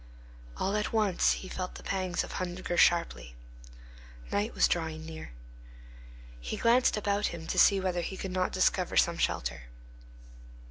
[0.57, 3.35] All at once he felt the pangs of hunger sharply.
[4.31, 5.31] Night was drawing near.
[6.39, 9.65] He glanced about him, to see whether he could not discover some shelter.